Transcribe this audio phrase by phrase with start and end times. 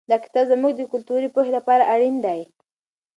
[0.09, 2.41] دا کتاب زموږ د کلتوري پوهې لپاره اړین دی.